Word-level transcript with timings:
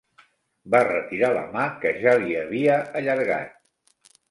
Va 0.75 0.79
retirar 0.87 1.29
la 1.35 1.43
mà 1.51 1.67
que 1.85 1.93
ja 1.99 2.17
li 2.25 2.39
havia 2.41 2.81
allargat. 3.03 3.57